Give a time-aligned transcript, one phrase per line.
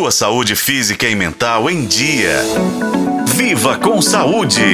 [0.00, 2.40] Sua saúde física e mental em dia.
[3.36, 4.64] Viva com saúde!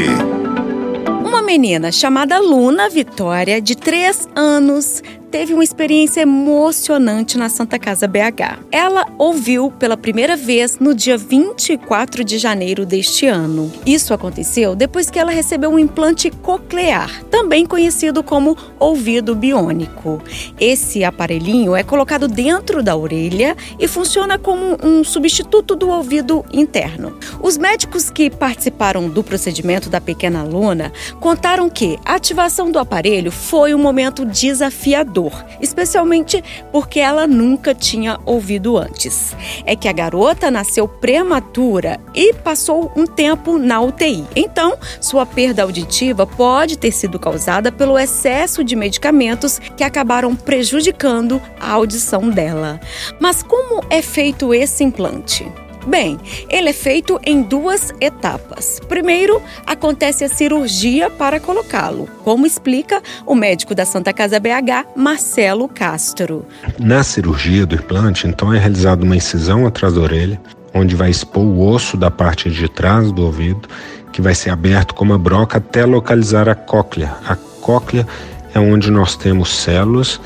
[1.24, 8.06] Uma menina chamada Luna Vitória, de 3 anos, teve uma experiência emocionante na Santa Casa
[8.06, 8.60] BH.
[8.70, 13.72] Ela ouviu pela primeira vez no dia 24 de janeiro deste ano.
[13.84, 20.22] Isso aconteceu depois que ela recebeu um implante coclear, também conhecido como ouvido biônico.
[20.60, 27.16] Esse aparelhinho é colocado dentro da orelha e funciona como um substituto do ouvido interno.
[27.42, 33.32] Os médicos que participaram do procedimento da pequena Luna contaram que a ativação do aparelho
[33.32, 39.34] foi um momento desafiador dor, especialmente porque ela nunca tinha ouvido antes.
[39.64, 44.26] É que a garota nasceu prematura e passou um tempo na UTI.
[44.36, 51.40] Então, sua perda auditiva pode ter sido causada pelo excesso de medicamentos que acabaram prejudicando
[51.58, 52.78] a audição dela.
[53.18, 55.50] Mas como é feito esse implante?
[55.86, 56.18] Bem,
[56.50, 58.80] ele é feito em duas etapas.
[58.88, 65.68] Primeiro, acontece a cirurgia para colocá-lo, como explica o médico da Santa Casa BH, Marcelo
[65.68, 66.44] Castro.
[66.76, 70.40] Na cirurgia do implante, então, é realizada uma incisão atrás da orelha,
[70.74, 73.68] onde vai expor o osso da parte de trás do ouvido,
[74.12, 77.14] que vai ser aberto com uma broca até localizar a cóclea.
[77.24, 78.04] A cóclea
[78.52, 80.20] é onde nós temos células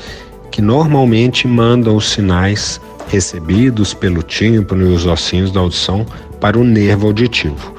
[0.49, 2.81] que normalmente mandam os sinais
[3.11, 6.05] recebidos pelo tímpano e os ossinhos da audição
[6.39, 7.75] para o nervo auditivo.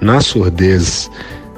[0.00, 1.10] Na surdez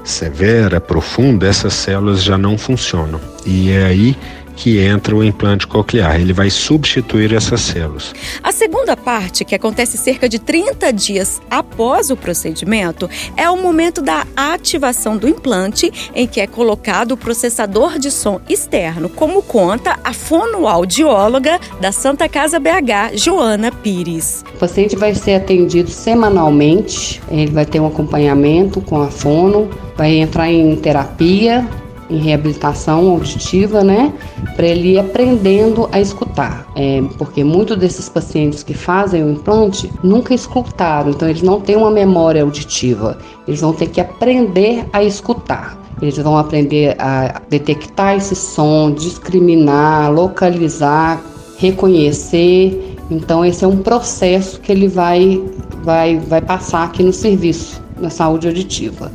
[0.05, 3.20] severa, profunda, essas células já não funcionam.
[3.44, 4.16] E é aí
[4.56, 6.18] que entra o implante coclear.
[6.18, 8.14] Ele vai substituir essas células.
[8.42, 14.00] A segunda parte, que acontece cerca de 30 dias após o procedimento, é o momento
[14.00, 19.98] da ativação do implante, em que é colocado o processador de som externo, como conta
[20.02, 24.42] a fonoaudióloga da Santa Casa BH, Joana Pires.
[24.54, 30.16] O paciente vai ser atendido semanalmente, ele vai ter um acompanhamento com a fono, vai
[30.16, 31.66] entrar em terapia
[32.08, 34.12] em reabilitação auditiva, né?
[34.55, 36.67] Para ele ir aprendendo a escutar.
[36.77, 41.77] É, porque muitos desses pacientes que fazem o implante nunca escutaram, então eles não têm
[41.77, 43.18] uma memória auditiva.
[43.46, 45.78] Eles vão ter que aprender a escutar.
[46.00, 51.22] Eles vão aprender a detectar esse som, discriminar, localizar,
[51.58, 52.96] reconhecer.
[53.11, 55.42] Então esse é um processo que ele vai
[55.83, 59.11] vai vai passar aqui no serviço na saúde auditiva.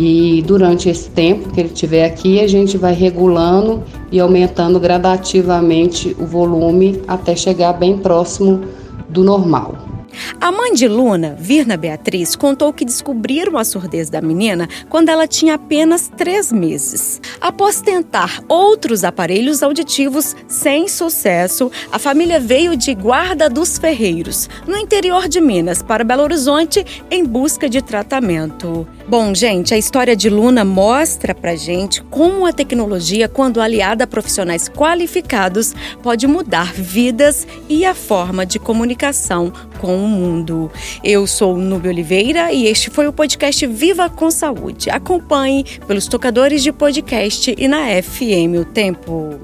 [0.00, 3.82] E durante esse tempo que ele estiver aqui, a gente vai regulando
[4.12, 8.60] e aumentando gradativamente o volume até chegar bem próximo
[9.08, 9.74] do normal.
[10.40, 15.26] A mãe de Luna, Virna Beatriz, contou que descobriram a surdez da menina quando ela
[15.26, 17.20] tinha apenas três meses.
[17.40, 24.76] Após tentar outros aparelhos auditivos sem sucesso, a família veio de Guarda dos Ferreiros, no
[24.76, 28.86] interior de Minas, para Belo Horizonte em busca de tratamento.
[29.08, 34.06] Bom, gente, a história de Luna mostra pra gente como a tecnologia, quando aliada a
[34.06, 40.70] profissionais qualificados, pode mudar vidas e a forma de comunicação com o mundo.
[41.04, 44.90] Eu sou Nubia Oliveira e este foi o podcast Viva com Saúde.
[44.90, 49.38] Acompanhe pelos tocadores de podcast e na FM O Tempo.